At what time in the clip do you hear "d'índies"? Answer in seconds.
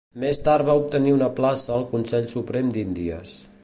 2.79-3.43